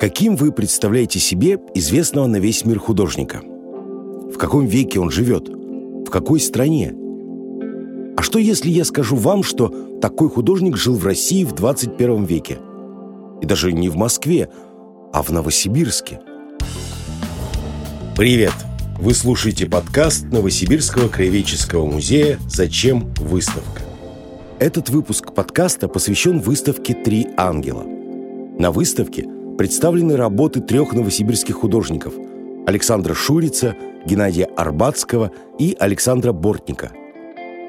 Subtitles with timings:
[0.00, 3.42] Каким вы представляете себе известного на весь мир художника?
[3.42, 5.50] В каком веке он живет?
[5.50, 6.94] В какой стране?
[8.16, 9.68] А что, если я скажу вам, что
[10.00, 12.56] такой художник жил в России в 21 веке?
[13.42, 14.48] И даже не в Москве,
[15.12, 16.22] а в Новосибирске.
[18.16, 18.54] Привет!
[18.98, 23.82] Вы слушаете подкаст Новосибирского краеведческого музея «Зачем выставка?».
[24.60, 27.84] Этот выпуск подкаста посвящен выставке «Три ангела».
[28.58, 29.26] На выставке–
[29.60, 32.14] представлены работы трех новосибирских художников–
[32.66, 33.76] Александра Шурица,
[34.06, 36.92] Геннадия Арбатского и Александра Бортника.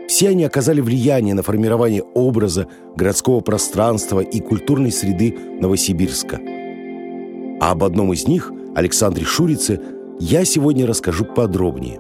[0.07, 6.39] Все они оказали влияние на формирование образа городского пространства и культурной среды Новосибирска.
[7.59, 9.81] А об одном из них, Александре Шурице,
[10.17, 11.99] я сегодня расскажу подробнее.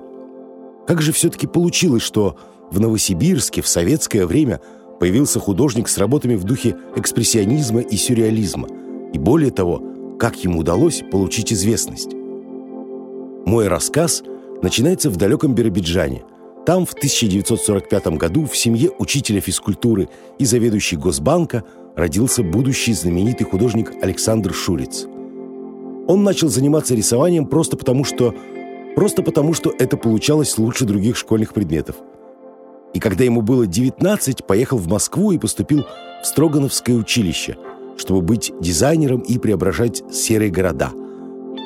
[0.87, 2.37] Как же все-таки получилось, что
[2.71, 4.61] в Новосибирске в советское время
[5.01, 8.69] появился художник с работами в духе экспрессионизма и сюрреализма–
[9.13, 9.81] и более того,
[10.21, 12.13] как ему удалось получить известность.
[13.43, 14.21] Мой рассказ
[14.61, 16.21] начинается в далеком Биробиджане.
[16.63, 21.63] Там в 1945 году в семье учителя физкультуры и заведующей Госбанка
[21.95, 25.07] родился будущий знаменитый художник Александр Шуриц.
[26.07, 28.35] Он начал заниматься рисованием просто потому, что
[28.95, 31.95] просто потому, что это получалось лучше других школьных предметов.
[32.93, 35.83] И когда ему было 19, поехал в Москву и поступил
[36.21, 37.57] в Строгановское училище–
[37.97, 40.91] чтобы быть дизайнером и преображать серые города.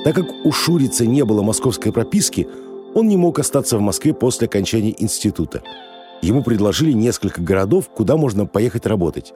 [0.04, 2.48] Так как у Шурица не было московской прописки,
[2.94, 5.64] он не мог остаться в Москве после окончания института.
[6.22, 9.34] Ему предложили несколько городов, куда можно поехать работать.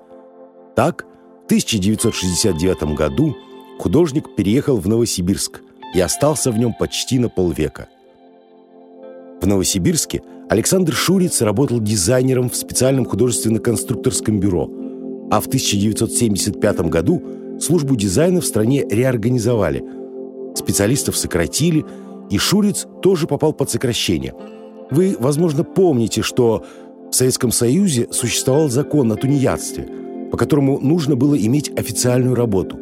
[0.75, 1.05] Так,
[1.43, 3.35] в 1969 году
[3.79, 5.61] художник переехал в Новосибирск
[5.95, 7.89] и остался в нем почти на полвека.
[9.41, 14.69] В Новосибирске Александр Шуриц работал дизайнером в специальном художественно-конструкторском бюро–
[15.30, 17.22] а в 1975 году
[17.59, 19.83] службу дизайна в стране реорганизовали.
[20.55, 21.86] Специалистов сократили,
[22.30, 24.33] и Шуриц тоже попал под сокращение.
[24.91, 26.65] Вы, возможно, помните, что
[27.11, 29.87] в Советском Союзе существовал закон о тунеядстве,
[30.31, 32.77] по которому нужно было иметь официальную работу.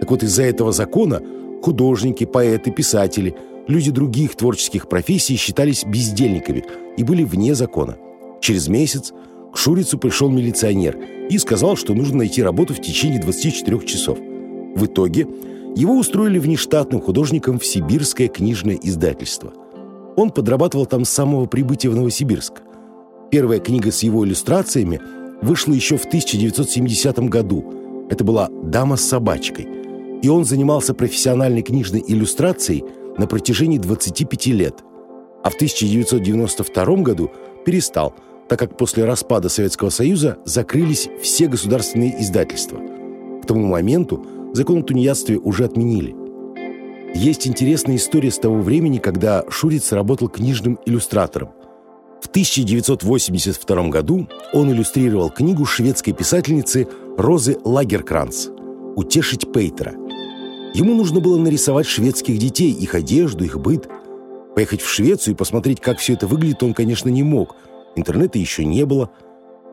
[0.00, 1.22] Так вот, из-за этого закона
[1.62, 3.34] художники, поэты, писатели,
[3.66, 6.64] люди других творческих профессий считались бездельниками
[6.96, 7.96] и были вне закона.
[8.40, 9.12] Через месяц
[9.54, 10.98] к Шурицу пришел милиционер
[11.30, 14.18] и сказал, что нужно найти работу в течение 24 часов.
[14.18, 15.28] В итоге
[15.76, 19.52] его устроили внештатным художником в Сибирское книжное издательство.
[20.16, 22.62] Он подрабатывал там с самого прибытия в Новосибирск.
[23.30, 25.00] Первая книга с его иллюстрациями
[25.40, 28.06] вышла еще в 1970 году.
[28.10, 29.68] Это была «Дама с собачкой».
[30.20, 32.84] И он занимался профессиональной книжной иллюстрацией
[33.18, 34.82] на протяжении 25 лет.
[35.44, 37.30] А в 1992 году
[37.64, 38.14] перестал–
[38.48, 42.78] так как после распада Советского Союза закрылись все государственные издательства.
[43.42, 46.14] К тому моменту закон о тунеядстве уже отменили.
[47.14, 51.50] Есть интересная история с того времени, когда Шуриц работал книжным иллюстратором.
[52.20, 58.48] В 1982 году он иллюстрировал книгу шведской писательницы Розы Лагеркранц
[58.96, 59.92] «Утешить Пейтера».
[60.74, 63.88] Ему нужно было нарисовать шведских детей, их одежду, их быт.
[64.56, 67.54] Поехать в Швецию и посмотреть, как все это выглядит, он, конечно, не мог–
[67.96, 69.10] интернета еще не было,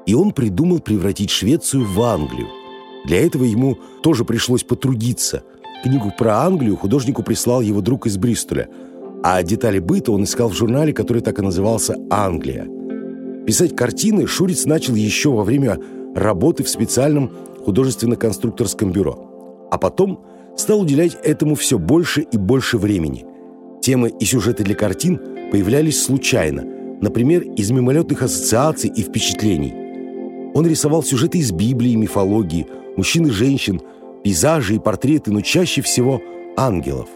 [0.06, 2.48] и он придумал превратить Швецию в Англию.
[3.06, 5.44] Для этого ему тоже пришлось потрудиться.
[5.84, 8.70] Книгу про Англию художнику прислал его друг из Бристоля,
[9.24, 12.68] а детали быта он искал в журнале, который так и назывался «Англия».
[13.46, 15.80] Писать картины Шуриц начал еще во время
[16.16, 17.32] работы в специальном
[17.66, 19.68] художественно-конструкторском бюро.
[19.72, 20.24] А потом
[20.56, 23.26] стал уделять этому все больше и больше времени.
[23.82, 25.20] Темы и сюжеты для картин
[25.52, 26.66] появлялись случайно–
[27.01, 29.73] например, из мимолетных ассоциаций и впечатлений.
[30.53, 33.81] Он рисовал сюжеты из Библии, мифологии, мужчин и женщин,
[34.23, 36.22] пейзажи и портреты, но чаще всего
[36.56, 37.09] ангелов.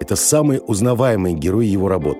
[0.00, 2.18] Это самые узнаваемые герои его работ.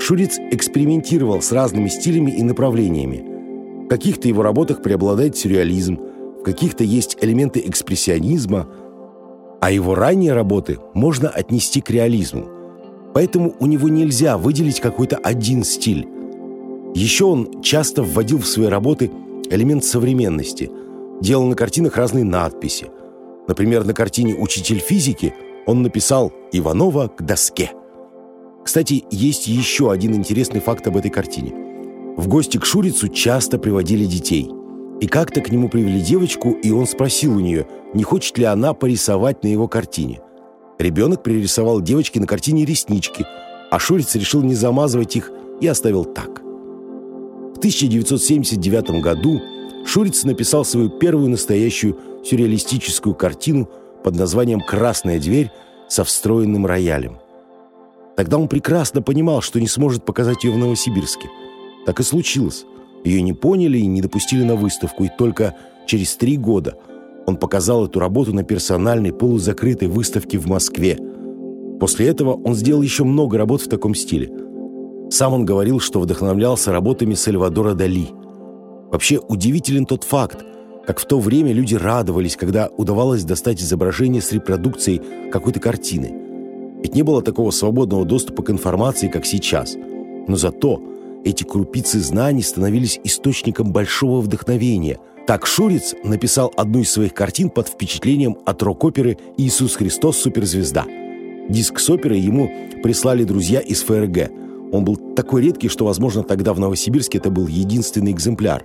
[0.00, 3.84] Шуриц экспериментировал с разными стилями и направлениями.
[3.84, 5.98] В каких-то его работах преобладает сюрреализм,
[6.40, 8.68] в каких-то есть элементы экспрессионизма,
[9.60, 12.48] а его ранние работы можно отнести к реализму–
[13.14, 16.08] Поэтому у него нельзя выделить какой-то один стиль.
[16.94, 19.10] Еще он часто вводил в свои работы
[19.50, 20.70] элемент современности,
[21.20, 22.86] делал на картинах разные надписи.
[23.48, 25.34] Например, на картине «Учитель физики»
[25.66, 27.72] он написал «Иванова к доске».
[28.64, 31.52] Кстати, есть еще один интересный факт об этой картине.
[32.16, 34.50] В гости к Шурицу часто приводили детей.
[35.00, 38.72] И как-то к нему привели девочку, и он спросил у нее, не хочет ли она
[38.72, 40.20] порисовать на его картине–
[40.82, 43.24] Ребенок пририсовал девочке на картине реснички,
[43.70, 45.30] а Шуриц решил не замазывать их
[45.60, 46.40] и оставил так.
[46.40, 49.40] В 1979 году
[49.86, 53.70] Шуриц написал свою первую настоящую сюрреалистическую картину
[54.02, 55.52] под названием «Красная дверь»
[55.88, 57.18] со встроенным роялем.
[58.16, 61.30] Тогда он прекрасно понимал, что не сможет показать ее в Новосибирске.
[61.86, 62.64] Так и случилось.
[63.04, 65.54] Ее не поняли и не допустили на выставку, и только
[65.86, 66.76] через три года
[67.26, 70.98] он показал эту работу на персональной полузакрытой выставке в Москве.
[71.80, 74.30] После этого он сделал еще много работ в таком стиле.
[75.10, 78.08] Сам он говорил, что вдохновлялся работами Сальвадора Дали.
[78.90, 80.44] Вообще удивителен тот факт,
[80.86, 86.12] как в то время люди радовались, когда удавалось достать изображение с репродукцией какой-то картины.
[86.82, 89.76] Ведь не было такого свободного доступа к информации, как сейчас.
[90.26, 90.80] Но зато
[91.24, 94.98] эти крупицы знаний становились источником большого вдохновения.
[95.26, 100.16] Так Шуриц написал одну из своих картин под впечатлением от рок-оперы «Иисус Христос.
[100.16, 100.84] Суперзвезда».
[101.48, 102.50] Диск с оперой ему
[102.82, 104.30] прислали друзья из ФРГ.
[104.72, 108.64] Он был такой редкий, что, возможно, тогда в Новосибирске это был единственный экземпляр.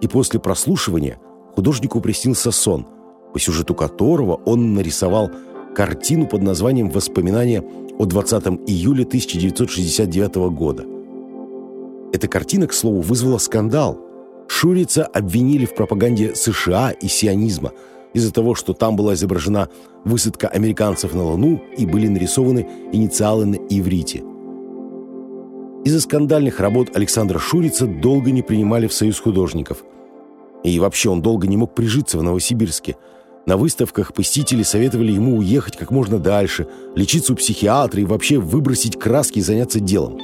[0.00, 1.18] И после прослушивания
[1.54, 2.86] художнику приснился сон,
[3.34, 5.30] по сюжету которого он нарисовал
[5.74, 7.62] картину под названием «Воспоминания
[7.98, 10.86] о 20 июля 1969 года».
[12.14, 13.98] Эта картина, к слову, вызвала скандал.
[14.54, 17.72] Шурица обвинили в пропаганде США и сионизма
[18.12, 19.70] из-за того, что там была изображена
[20.04, 24.22] высадка американцев на Луну и были нарисованы инициалы на иврите.
[25.86, 29.84] Из-за скандальных работ Александра Шурица долго не принимали в Союз художников.
[30.64, 32.96] И вообще он долго не мог прижиться в Новосибирске–
[33.44, 38.96] на выставках посетители советовали ему уехать как можно дальше, лечиться у психиатра и вообще выбросить
[38.96, 40.16] краски и заняться делом.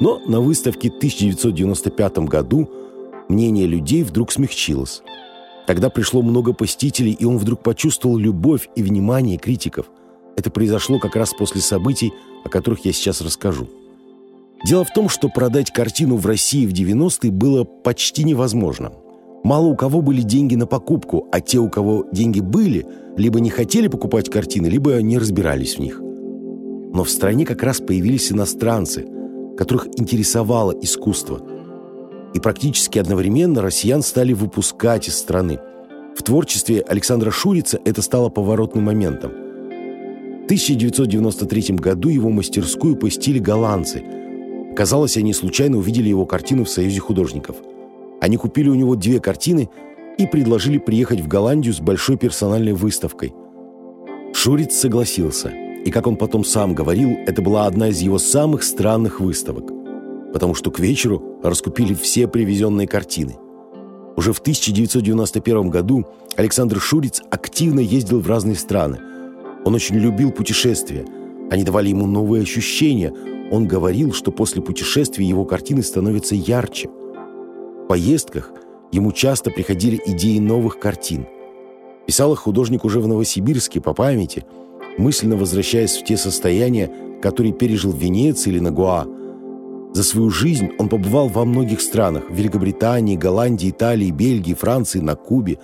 [0.00, 2.70] Но на выставке в 1995 году
[3.28, 5.02] мнение людей вдруг смягчилось.
[5.66, 9.86] Тогда пришло много посетителей, и он вдруг почувствовал любовь и внимание критиков.
[10.36, 12.12] Это произошло как раз после событий,
[12.44, 13.68] о которых я сейчас расскажу.
[14.64, 18.92] Дело в том, что продать картину в России в 90-е было почти невозможно–
[19.46, 22.84] Мало у кого были деньги на покупку, а те, у кого деньги были,
[23.16, 26.00] либо не хотели покупать картины, либо не разбирались в них.
[26.00, 29.06] Но в стране как раз появились иностранцы,
[29.56, 31.40] которых интересовало искусство.
[32.36, 35.58] И практически одновременно россиян стали выпускать из страны.
[36.16, 39.32] В творчестве Александра Шурица это стало поворотным моментом.
[39.32, 44.04] В 1993 году его мастерскую посетили голландцы.
[44.76, 47.56] Казалось, они случайно увидели его картину в Союзе художников–
[48.20, 49.68] они купили у него две картины
[50.18, 53.34] и предложили приехать в Голландию с большой персональной выставкой.
[54.32, 55.50] Шуриц согласился,
[55.84, 59.70] и, как он потом сам говорил, это была одна из его самых странных выставок,
[60.36, 63.36] потому что к вечеру раскупили все привезенные картины.
[64.16, 66.04] Уже в 1991 году
[66.36, 68.98] Александр Шуриц активно ездил в разные страны.
[69.64, 71.06] Он очень любил путешествия.
[71.50, 73.14] Они давали ему новые ощущения.
[73.50, 76.90] Он говорил, что после путешествий его картины становятся ярче–
[77.86, 78.50] в поездках
[78.90, 81.24] ему часто приходили идеи новых картин.
[82.04, 84.44] Писал их художник уже в Новосибирске по памяти,
[84.98, 86.90] мысленно возвращаясь в те состояния,
[87.22, 89.06] которые пережил в Венеции или на Гуа.
[89.96, 95.58] За свою жизнь он побывал во многих странах– Великобритании, Голландии, Италии, Бельгии, Франции, на Кубе.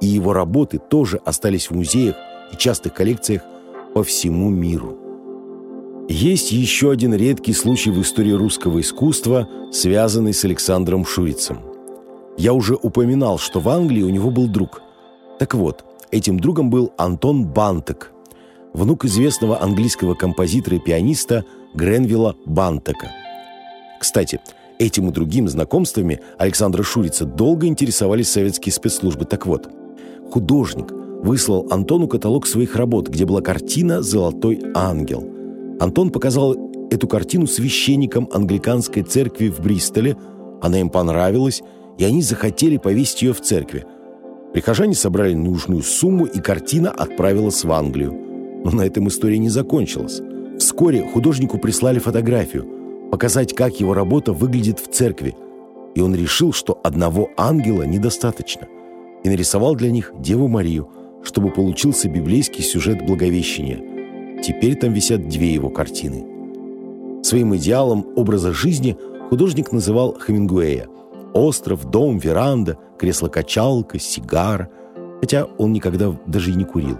[0.00, 2.16] И его работы тоже остались в музеях
[2.52, 3.42] и частых коллекциях
[3.94, 4.98] по всему миру.
[6.08, 11.60] Есть еще один редкий случай в истории русского искусства, связанный с Александром Шурицем.
[12.36, 14.82] Я уже упоминал, что в Англии у него был друг.
[15.38, 18.10] Так вот, этим другом был Антон Бантек,
[18.72, 23.12] внук известного английского композитора и пианиста Гренвилла Бантека.
[24.04, 24.38] Кстати,
[24.78, 29.24] этим и другим знакомствами Александра Шурица долго интересовались советские спецслужбы.
[29.24, 29.66] Так вот,
[30.30, 35.24] художник выслал Антону каталог своих работ, где была картина «Золотой ангел»,
[35.80, 36.54] Антон показал
[36.90, 40.18] эту картину священникам англиканской церкви в Бристоле.
[40.60, 41.62] Она им понравилась,
[41.96, 43.86] и они захотели повесить ее в церкви.
[44.52, 48.12] Прихожане собрали нужную сумму, и картина отправилась в Англию.
[48.64, 50.20] Но на этом история не закончилась.
[50.58, 52.73] Вскоре художнику прислали фотографию,
[53.10, 55.36] показать, как его работа выглядит в церкви.
[55.94, 58.66] И он решил, что одного ангела недостаточно.
[59.22, 60.88] И нарисовал для них Деву Марию,
[61.22, 63.80] чтобы получился библейский сюжет Благовещения–
[64.44, 66.22] Теперь там висят две его картины.
[67.22, 68.94] Своим идеалом образа жизни
[69.30, 70.86] художник называл Хемингуэя.
[71.32, 74.68] Остров, дом, веранда, кресло-качалка, сигара.
[75.20, 76.98] Хотя он никогда даже и не курил.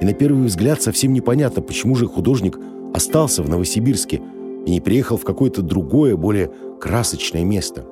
[0.00, 2.58] И на первый взгляд совсем непонятно, почему же художник
[2.94, 4.22] остался в Новосибирске
[4.68, 7.84] и не приехал в какое-то другое, более красочное место.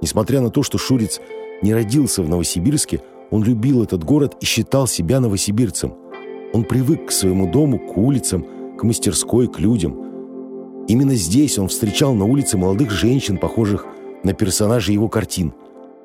[0.00, 1.20] Несмотря на то, что Шуриц
[1.62, 5.94] не родился в Новосибирске, он любил этот город и считал себя новосибирцем–
[6.52, 8.46] он привык к своему дому, к улицам,
[8.78, 10.86] к мастерской, к людям.
[10.88, 13.86] Именно здесь он встречал на улице молодых женщин, похожих
[14.22, 15.52] на персонажей его картин.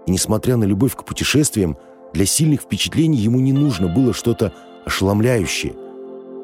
[0.07, 1.77] И несмотря на любовь к путешествиям,
[2.13, 4.53] для сильных впечатлений ему не нужно было что-то
[4.85, 5.73] ошеломляющие.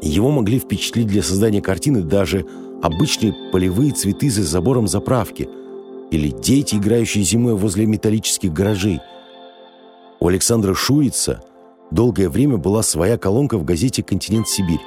[0.02, 2.46] Его могли впечатлить для создания картины даже
[2.82, 5.50] обычные полевые цветы за забором заправки
[6.12, 9.00] или дети, играющие зимой возле металлических гаражей.
[10.20, 11.44] У Александра Шуица
[11.92, 14.82] долгое время была своя колонка в газете «Континент Сибирь».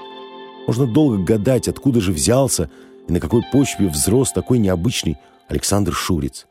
[0.67, 2.71] Можно долго гадать, откуда же взялся
[3.09, 5.19] и на какой почве взрос такой необычный
[5.49, 6.47] Александр Шуриц.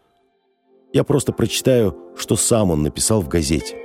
[0.92, 3.78] Я просто прочитаю, что сам он написал в газете.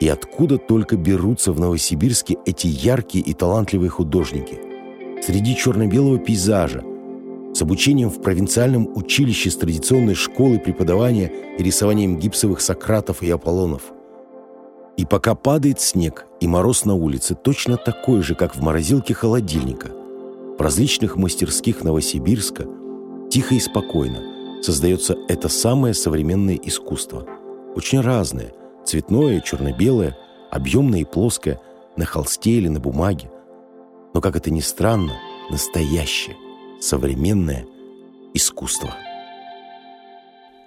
[0.00, 4.65] И откуда только берутся в Новосибирске эти яркие и талантливые художники.
[5.26, 6.84] Среди черно-белого пейзажа,
[7.52, 13.82] с обучением в провинциальном училище с традиционной школой преподавания и рисованием гипсовых Сократов и Аполлонов.
[14.96, 19.88] И пока падает снег и мороз на улице, точно такой же, как в морозилке холодильника,
[20.56, 22.64] в различных мастерских Новосибирска,
[23.28, 27.26] тихо и спокойно создается это самое современное искусство.
[27.74, 28.52] Очень разное,
[28.84, 30.16] цветное, черно-белое,
[30.52, 31.60] объемное и плоское,
[31.96, 33.28] на холсте или на бумаге.
[34.16, 35.20] Но, как это ни странно,
[35.50, 36.38] настоящее,
[36.80, 37.66] современное
[38.32, 38.96] искусство.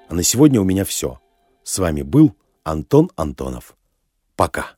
[0.07, 1.19] А на сегодня у меня все.
[1.63, 3.75] С вами был Антон Антонов.
[4.35, 4.75] Пока.